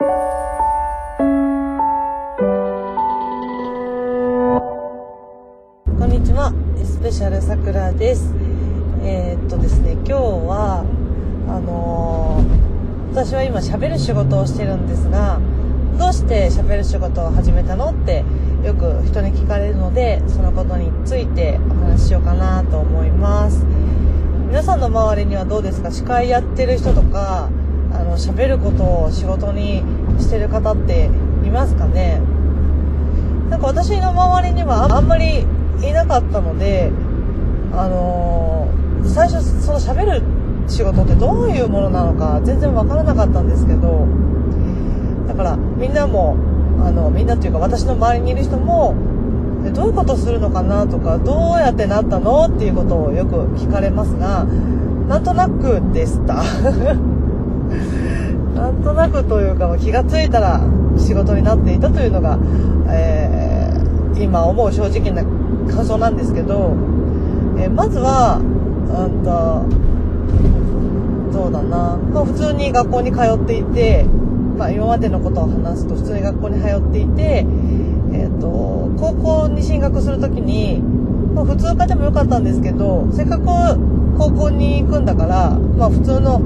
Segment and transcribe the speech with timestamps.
[0.00, 0.06] こ
[6.06, 6.54] んにちは。
[6.82, 8.32] スペシャルさくらです。
[9.02, 10.86] えー、っとですね今日は
[11.50, 15.38] あのー、私は今喋る仕事をしてるんですが
[15.98, 18.24] どうして喋る仕事を始めたのって
[18.64, 23.66] よく人に聞かれるのでそのことについてお話ししようかなと思います。
[24.48, 25.90] 皆さんの周りにはどうですか？
[25.90, 27.50] 司会やってる人とか
[28.00, 29.82] あの喋ることを仕事に
[30.18, 31.10] してる方って
[31.44, 32.20] いますかね？
[33.50, 35.40] なんか私の周りにはあんまり
[35.82, 36.90] いなかったので
[37.72, 40.22] あのー、最初その喋る
[40.66, 44.06] 仕事ってどういうものなのか全然わからなかったんですけど
[45.28, 46.36] だからみんなも
[46.82, 48.94] あのみんなっていうか私の周りにいる人も
[49.74, 52.46] どういうことするのかなとかどうやってなったの？
[52.46, 56.42] っていうことをよく聞かれますがなんとなくでした。
[58.60, 60.60] なんとなくというか気が付いたら
[60.98, 62.38] 仕事になっていたというのが、
[62.92, 65.24] えー、今思う正直な
[65.72, 66.76] 感想なんですけど、
[67.58, 69.64] えー、まずはうんと
[71.32, 74.04] どうだな、まあ、普通に学校に通っていて
[74.60, 77.46] まあ、今までのことを話すと普通に学校に通っていて、
[78.12, 80.82] えーと、高校に進学する時に、
[81.32, 83.46] まあ、普通科でもよかったんですけどせっかく
[84.18, 86.42] 高校に行くんだから、まあ、普通の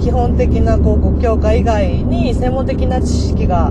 [0.00, 3.70] 基本的な高校教科以外に専門的な知識が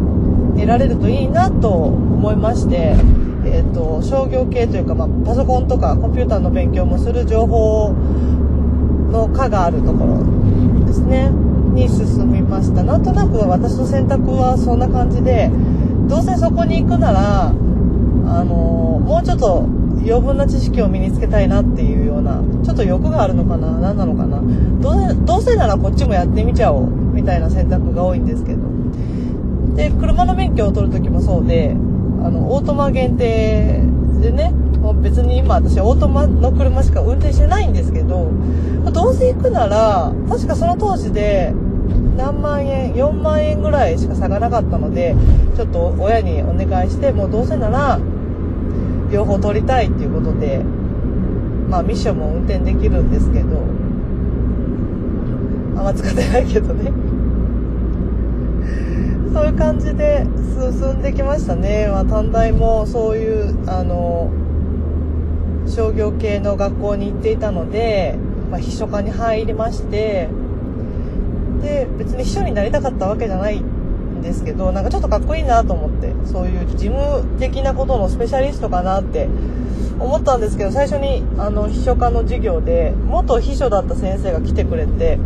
[0.56, 2.96] 得られるといいなと思いまして、
[3.46, 7.94] えーと、商業系というか、まあ、パソコンとかコンピューターの勉強もする情報
[9.12, 11.32] の科があるところですね。
[11.74, 15.50] に進みましたなんとなく私の選択はそんな感じで
[16.08, 19.66] どうせそこに行くならあのちょっと
[20.04, 24.42] 余分な知識を身につけたいなっていうようなちょっと欲があるのかな何なのかな。
[25.26, 28.72] どうせならこっちもやってみちゃおうみたいな選択が多いんですけど。
[29.76, 31.72] で車の免許を取る時もそうで
[32.24, 33.82] あのオートマ限定
[34.22, 38.32] でねもう別に今私オートマの車しか運転してないんですけど
[38.92, 41.54] どうせ行くなら確かその当時で
[42.18, 45.16] 何万円4万円ぐらいしか差がなかったので
[45.56, 48.00] ちょっと親にお願いしてもうどうせなら
[49.12, 50.64] 両方取りたいっていうことで
[51.70, 53.58] まあミッションも運転できるんですけど
[55.78, 56.92] あんま使ってないけどね。
[59.34, 60.26] そういう感じで
[60.60, 64.30] 進んできましたね、まあ、短大もそういうあの
[65.68, 68.16] 商業系の学校に行っていたので、
[68.50, 70.28] まあ、秘書科に入りまして
[71.62, 73.64] で別に秘書になりたかったわけじゃない
[74.22, 79.28] んですけどなんかちょっとかっこいいなと思ってそういう事務的なことのスペシャリストかなって
[80.00, 85.18] 思ったんですけど最初にあの秘書科の授業で元秘書だった先生が来てくれて、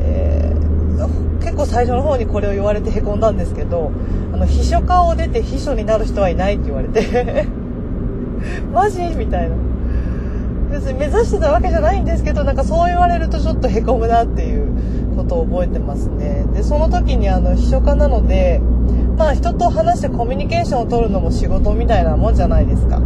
[0.00, 3.90] えー、結構最初の方にこれを言われてへこんだんですけど
[4.32, 7.46] あの秘書科を出て秘書になる人はいないって言われて
[8.72, 9.00] マジ？
[9.16, 9.56] みたいな。
[10.72, 14.72] 別に目指してたわけじゃないんですけどなんかそう言われるとちょっとへこむなっていう
[15.22, 16.44] ことを覚えてますね。
[16.52, 18.60] でその時にあの秘書家なので
[19.16, 22.98] まあ人と話してコミュニケーションを取るのも仕事みたいなもんじゃないですか。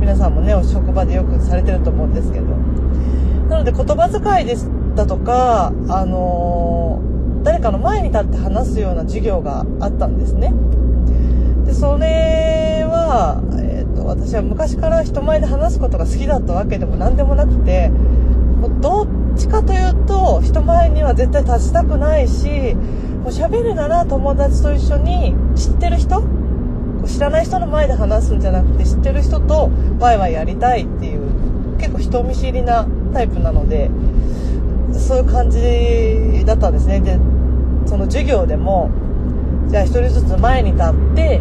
[0.00, 2.46] 皆さんもね職場でよくされてると思うんですけど。
[3.48, 10.54] なので言葉遣いでしたとかあのー、誰かの前に立って話すような授業があったんですね。
[11.66, 17.90] でそれは、えーと、私は昔から人前で話すことが好きだったわけでも何でもなくて
[18.80, 19.06] どっ
[19.36, 19.99] ちかという
[20.40, 22.74] 人前には絶対立ちたくないし
[23.22, 26.22] もう喋るなら友達と一緒に知ってる人
[27.06, 33.90] 知らない人の前で話すんじゃなくて知ってる人とワイワイやりたいっていう結構人見知りなタイプなので
[34.92, 37.00] そういう感じだったんですね。
[37.00, 37.18] で
[37.86, 38.90] その授業でも
[39.68, 41.40] じゃあ1人ずつ前に立って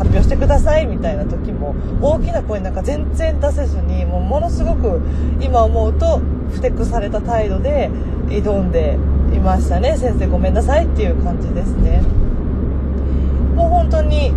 [0.00, 4.98] 発表してくださいみたいな時も大きな声なんか全然出せずにもうものすごく
[5.42, 7.90] 今思うとふてくされた態度で
[8.28, 8.94] 挑んで
[9.34, 12.00] いましたね先生ごめんなさいっていう感じですね。
[13.54, 14.28] もう本当に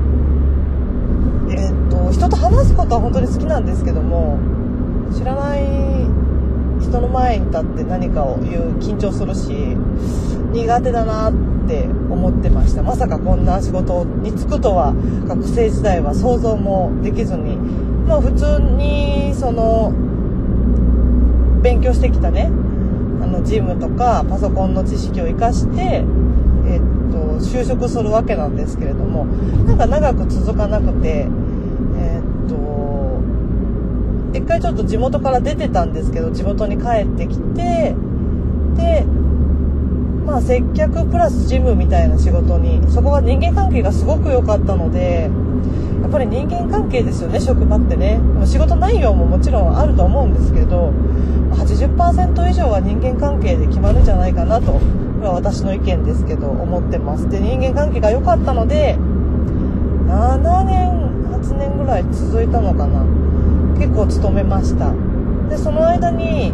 [1.49, 4.37] えー、っと人と話すことは本当に好きなんですけども
[5.17, 5.61] 知らない
[6.81, 9.49] 人の前に立って何かを言う緊張するし
[10.51, 12.83] 苦手だなってって思ってました。
[12.83, 14.93] まさかこんな仕事に就くとは
[15.27, 17.55] 学生時代は想像もできずに。
[18.07, 19.93] まあ普通にその
[21.61, 22.51] 勉強してきたね。
[23.21, 26.03] あのジムとかパソコンの知識を生かして
[26.65, 26.81] えっ
[27.11, 29.25] と就職するわけなんですけれども。
[29.65, 31.27] なんか長く続かなくて
[31.97, 33.21] えっと
[34.33, 37.95] 一回ちょっと地元から出てたんですけど地元に帰ってきて
[38.75, 39.05] で
[40.25, 45.29] まあ接客プラスジムみたいな仕事にそこは人間関係がすごく良かったので
[46.01, 48.19] やっぱり人間関係ですよね職場ってね。
[48.45, 50.91] 仕事内容ももちろんあると思うんですけど
[51.51, 54.79] 80%以上は人間関係で決まるんじゃないかなとこ
[55.21, 57.29] れは私の意見ですけど思ってます。
[57.29, 58.97] で人間関係が良かったので
[60.07, 60.91] 7年
[61.31, 63.03] 8年ぐらい続いたのかな。
[63.79, 64.93] 結構勤めました。
[65.49, 66.53] でその間に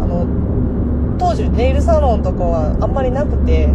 [0.00, 0.26] あの
[1.18, 3.68] 当時ネイルサロンとかはあんまりなくて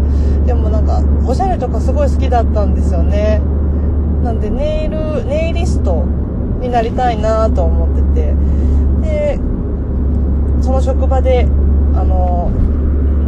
[0.45, 3.41] でもなんかおしゃれとかすごい好きだったんですよね。
[4.23, 6.03] なんでネイルネイリスト
[6.59, 8.33] になりたいなと思ってて。
[9.01, 9.39] で
[10.61, 11.47] その職場で
[11.95, 12.51] あの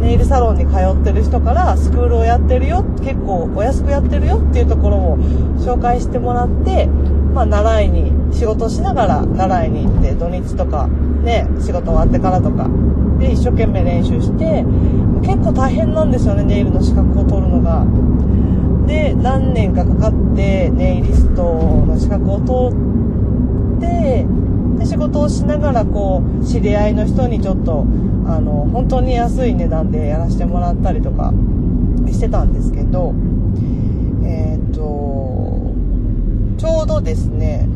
[0.00, 5.18] ネイルサロンに通ってる人からスクールをやってるよ結構お安くやってるよっていうところを
[5.58, 12.68] 紹介してもらって、まあ、習いに仕事しながら習いに行って土日とかね仕事終わってからとか
[13.24, 14.62] で一生懸命練習して
[15.22, 17.86] 結構大変なんですよねネイルの資格を取るのが。
[18.86, 21.42] で何年かかかってネイリスト
[21.86, 22.76] の資格を取
[23.78, 24.26] って
[24.78, 27.86] で仕事をしながらこう知り合いの人にちょっと
[28.26, 31.32] あの本当に安い値段でやらせてもらったりとか
[32.08, 33.14] してたんですけど
[34.22, 35.72] えっ、ー、と
[36.58, 37.66] ちょうどですね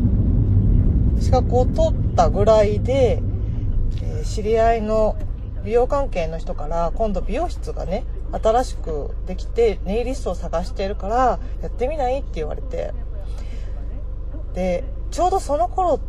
[1.19, 3.21] 資格を取ったぐらいで、
[4.03, 5.17] え、知り合いの
[5.63, 12.93] 美容関係の人から今度美容室がね新しくできてネイリストを探してるからやってみないって言われて。
[14.53, 15.99] でちょうどその頃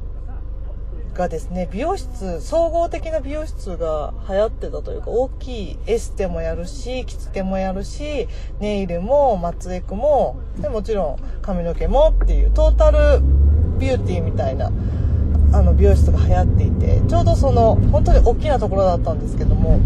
[1.14, 8.28] がですね美容室総合的な美容室が流行ってたというか大きいエステもやるし着付けもやるし
[8.60, 13.20] ネイルもマツエクもでもちろん髪の毛もっていうトータル
[13.78, 14.70] ビューティーみたいな
[15.52, 19.80] あの美容室が流行っていてちょその本当に大きなところだったんですけども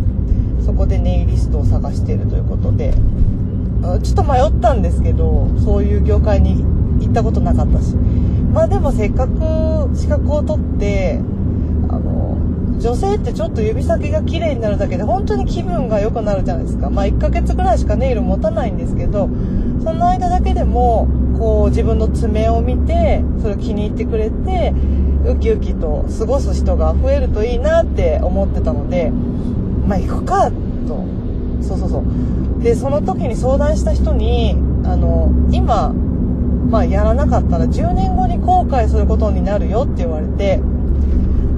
[0.64, 2.92] そこでネイリストを探しているということで
[4.02, 6.64] ちょっと迷ったんですけどそういう業界に
[7.00, 7.94] 行ったことなかったし。
[8.54, 11.18] まあでもせっかく資格を取って
[12.78, 16.90] 女性ってちょっと指先が綺麗になるだけで本当に気分が良くなるじゃないですか。
[16.90, 19.28] まあ1ヶ月ぐらいしかネイル持たないんですけど
[19.82, 24.72] その間だけでもこう自分の爪を見てそれを気に入ってくれて
[25.26, 29.10] ウキウキと過ごす人が増えるといいなって思ってたので
[29.86, 31.04] まあ行くかと。
[31.62, 32.62] そうそうそう。
[32.62, 35.92] でその時に相談した人にあの今
[36.70, 40.60] まあやらなかったら10年後に後悔することになるよって言われて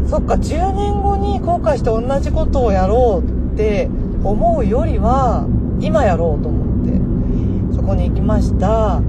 [0.09, 3.89] そっか10年後に後悔して同じことをやろうって
[4.23, 5.47] 思うよりは
[5.81, 9.01] 今やろうと思ってそこに行きました。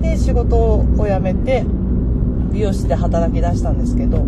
[0.00, 1.64] で仕事を辞めて
[2.52, 4.24] 美容師で働き出したんですけど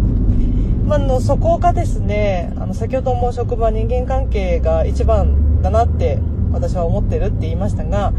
[0.86, 6.18] まあのそこがですねあの先ほども職場人間関係が一番だなって
[6.52, 8.12] 私は思ってるって言いましたが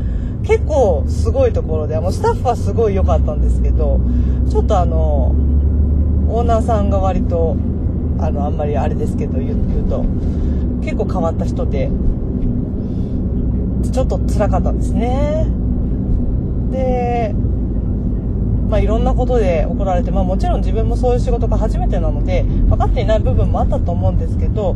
[0.44, 3.99] 結構すごいところであのスタッフはすごい良かったんですけど
[4.49, 5.33] ちょっとあの
[6.27, 7.55] オーナーさんが割と
[8.19, 10.03] あのあんまりあれですけど言うと
[10.81, 11.89] 結構変わった人で
[13.91, 15.47] ちょっと辛かったんですね。
[16.71, 17.35] で
[18.73, 24.75] まあ、いろんなことで怒られて、まあ、もちろん自分もそういう仕事が初めてなので分かっていない部分もあったと思うんですけど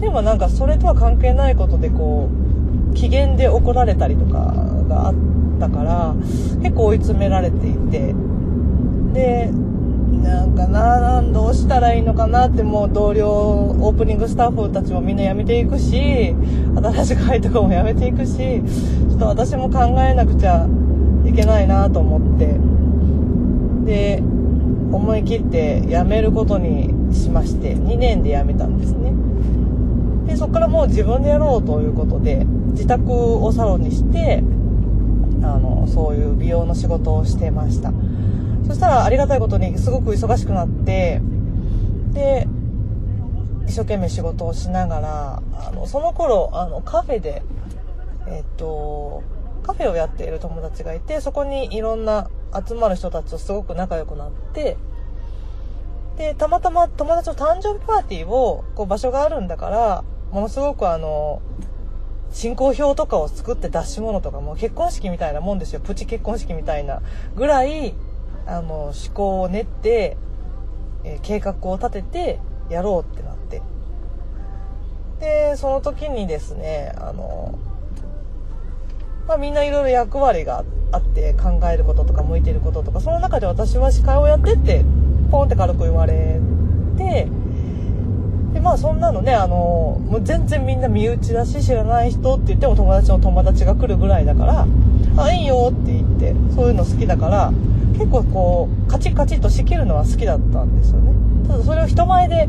[0.00, 2.28] でもなんかそれとは関係ないことでこ
[2.90, 4.52] う機嫌で怒られたりとか
[4.86, 5.14] があっ
[5.58, 6.14] たから
[6.60, 8.14] 結構追い詰められていて
[9.14, 9.50] で
[10.22, 16.34] なんかなどうしたらいいのかなってもう同僚オープニングスタッフたちもみんな辞めていくし
[16.76, 20.66] 新しく入った子も辞めていくしちょっと私も考えなくちゃ
[21.26, 22.72] いけないなと思って。
[23.84, 24.22] で
[24.92, 29.12] 思い切って辞めることにしまして2年で辞めたんですね。
[30.26, 34.42] でそこからもう自分でやろうということで自宅をサロンにして
[35.42, 37.92] あのそういう美容の仕事をしてました。
[38.66, 41.20] そしたらありがたいことにすごく忙しくなって
[42.12, 42.46] で
[43.66, 47.42] 一生懸命仕事をしながらあのその頃あのカフェで
[48.26, 49.22] えっと
[49.62, 52.28] カフェをやっている友達がいてそこにいろんな
[52.66, 54.76] 集まる人たちとすごく仲良くなって
[56.16, 61.40] でたまたま友達の誕生日パーティーをこう場所があるんだからものすごくあの
[62.32, 65.80] 進行表とかを作って出し物とかも結婚式みたいなもんですよ。
[65.80, 67.02] プチ結婚式みたいな
[67.36, 67.94] ぐらい
[68.46, 70.16] あの思考を練って、
[71.04, 73.62] え、計画を立ててやろうってなって。
[75.20, 77.56] でその時にですねあの
[79.28, 84.84] まあ、みんないろいろ役割があって考えることとか向いてることとかその中で私は司会をやってって
[85.30, 86.40] ポンって軽く言われ
[86.98, 87.28] て
[88.52, 89.56] でまあそんなのねあの
[90.04, 94.66] もう全然みんな身内だし知らない人って言っても友達の友達が来るぐらいだから
[95.16, 97.52] 「あいい」よって言ってそういうの好きだから
[98.02, 101.12] 結構こうカチッカチッと仕切るのは好きだったんですよね。
[101.46, 102.48] ただそれを人前で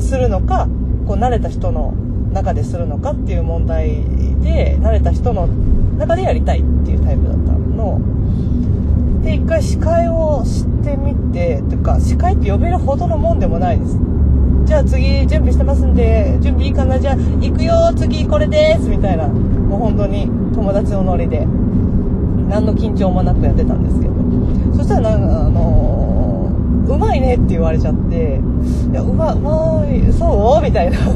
[0.00, 0.66] するのか
[1.06, 1.92] こう慣れた人の
[2.32, 4.02] 中でするのかっていう問題
[4.42, 5.46] で慣れた人の
[5.98, 8.00] 中でやりたいっていうタイプだったの。
[9.22, 13.98] で一回司会をしてみてというか司会って呼べるほどのもんでもないです。
[14.64, 16.98] じゃあ次準備してますんで準備いいかな？
[16.98, 19.28] じゃあ行くよ次これですみたいな。
[19.28, 21.46] もう本当に友達のノリで。
[22.48, 24.14] 何の緊張もなくやってたんですけど
[24.74, 28.40] そしたらなんかあのー、うまいって言われちゃって
[28.90, 30.62] いやうまうまいそう？
[30.62, 30.98] みたいな。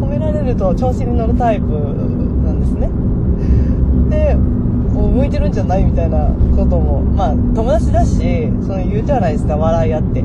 [0.00, 1.66] 褒められると調子に乗るタイプ
[2.44, 2.90] なんですね。
[4.10, 10.24] で向いてるんじゃないみたいなこともまあ友達だしその言うじゃないですか笑い合って。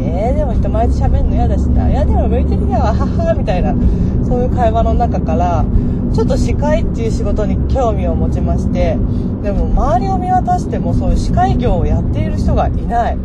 [0.00, 1.90] えー、でも人前で喋るの嫌だしな。
[1.90, 3.74] いや、でも向いてるやわ、はは、みたいな、
[4.22, 5.64] そういう会話の中から、
[6.12, 8.96] ちょっと司会っていう仕事に興味を持ちまして、
[9.42, 13.18] でも周りを見渡してもそういう司会業をやっている人がいない。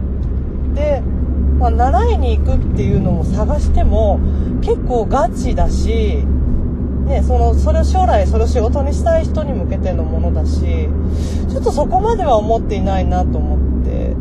[0.74, 1.02] で、
[1.60, 4.20] まあ、習いに行くっていうのも探しても、
[4.62, 6.24] 結構ガチだし、
[7.06, 10.90] ね、その、それを将来それを仕事にしたい人に向けてのものだし、
[11.50, 14.16] ちょっとそこまでは思っていないなと思って、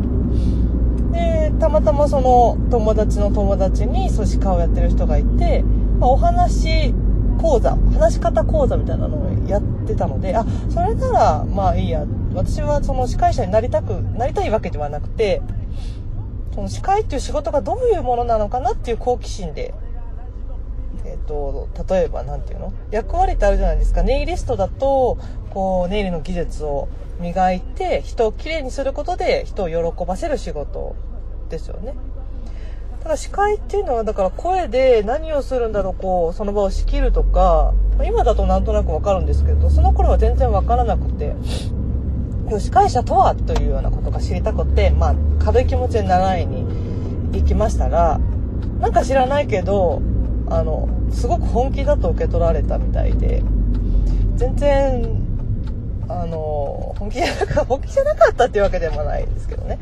[1.11, 5.63] で、たまたまその友達の友達に寿司家をやってる人がいて、
[5.99, 6.93] まあ、お話
[7.41, 12.05] 講座、話し方講座みたいなのをやってたので、あ、それならまあいいや。
[12.33, 15.41] 私はその司会者になりたく、なりたいわけではなくて、
[16.53, 19.73] その司会っていう仕事がどういうものなのかなっていう好奇心で
[21.05, 22.73] えっ、ー、と、例えば何て言うの？
[22.91, 24.03] 役割ってあるじゃないですか。
[24.03, 25.17] ネイリストだと、
[25.49, 26.87] こう、ネイルの技術を
[27.19, 30.95] 磨いて、人をきれいにすることで人を喜ばせる仕事
[31.49, 31.93] ですよね。
[33.03, 37.73] ただ司会っていうのは、だから声で何をするんだろう、こう、その場を仕切るとか、
[38.05, 41.35] 今だとなんとなくわかるんですけど、その頃は全然わからなくて、
[42.59, 46.65] 司会者とはというようなことが知りたくて、まあ、軽い気持ちで習いに
[47.33, 48.19] 行きましたら、
[48.79, 50.01] なんか知らないけど、
[50.49, 53.41] あのすごく本気だと受け取られたみたいで
[54.35, 55.23] 全然
[56.09, 59.79] あの本気じゃなか 本気じゃなかったっていうわけでもないですけどね。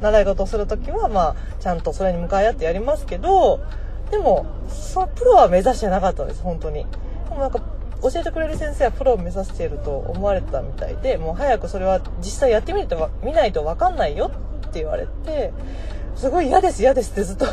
[0.00, 3.60] 習い事をする時はまあちゃんとそれに向かい合ってやりますけど
[4.10, 6.86] でもそのプロは目指してなかったんです本当に。
[7.28, 7.60] でもなんか
[8.04, 14.30] 教えてくれる先生はプロを目指していると思われたみたいでもう早くそれは実際やってみると見ないと分かんないよ
[14.66, 15.52] って言われて
[16.14, 17.46] すごい嫌です嫌ですってずっと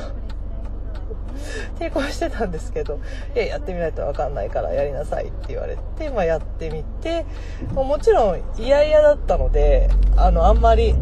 [1.79, 2.99] 抵抗してたんですけど、
[3.35, 7.25] いや、やってみないとわかんないからやりなさいって言われて、まあやってみて、
[7.73, 10.95] もちろん嫌々だったので、あの、あんまり、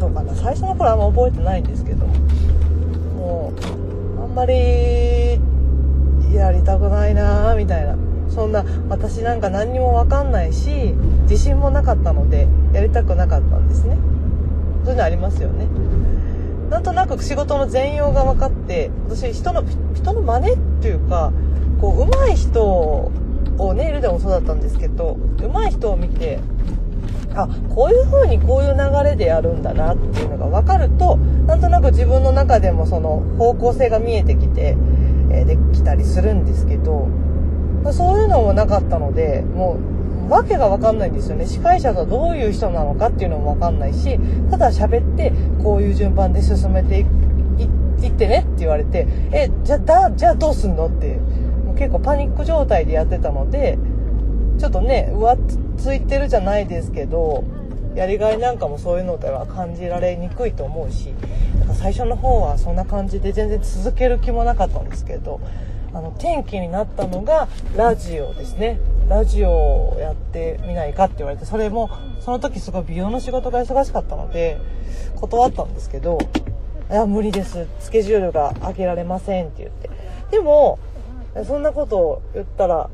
[0.00, 3.52] どうかな、最初の頃あんま覚えてないんですけど、も
[4.18, 5.40] う、あんまり、
[6.34, 7.96] やりたくないなみたいな。
[8.34, 13.96] そんな、私なんか何にもわかんないし、自信もなかったので、やりたくなかったんですね。
[14.84, 15.66] そういうのありますよね。
[16.70, 19.62] なんとなく仕事の全容が分かって私人の
[19.94, 21.32] 人の真似っていうか
[21.80, 23.12] こう上手い人を
[23.76, 26.40] ネイルでもそうだったんですけど上手い人を見て
[27.36, 34.76] あこういう風にこういう流れでやるんだなっていうのが分かるとなんとなく自分の中でもその方向性が見えてきて、
[35.30, 37.08] え、できたりするんですけど
[37.92, 39.94] そういうのもなかったのでもう
[40.30, 41.46] わけがわかんないんですよね。
[41.46, 44.18] 司会者がどういう人なのかっていうのもわかんないし、
[44.50, 51.16] ただ喋って、こういう順番で進めていってねって言われて、え、じゃ、だ、じゃあどうすんのって、
[51.66, 53.78] もう結構パニック状態でやってたので、
[54.58, 55.36] ちょっとね、浮
[55.76, 57.44] ついてるじゃないですけど、
[57.94, 61.14] やりがいなんかもそういうのでは感じられにくいと思うし、
[61.60, 65.40] だか最初の方はそんな感じで全然続ける気もなかったんですけど、
[65.94, 68.80] あの、転機になったのがラジオですね。
[69.08, 71.88] ラジオをやってみないかって言われて、それも、
[72.20, 74.58] その時すごい美容の仕事が忙しかったので、
[75.14, 76.18] 断ったんですけど、
[76.90, 77.68] いや、無理です。
[77.78, 79.88] スケジュールが開けられませんって言って。
[80.30, 80.78] でも、
[81.46, 82.90] そんなことを言ったら、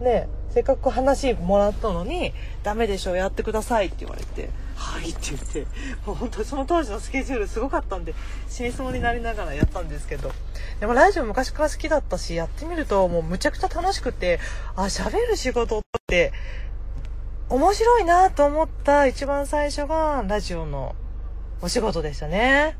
[0.00, 5.66] ね、せっかく話もらったのに、ダメでしょ、やってくださいって言われて、はいって言って、
[6.06, 8.14] もう本当にその当時のスケジュールすごかったんで、
[8.48, 10.32] 死にそうになりながらやったんですけど、
[10.80, 14.40] でもラジオ昔から好きだったし、やってみるともうむちゃくちゃ楽しくて、
[14.76, 16.32] あ、喋る仕事って
[17.48, 20.94] 面白いなと思った一番最初がラジオの
[21.62, 22.76] お仕事でしたね。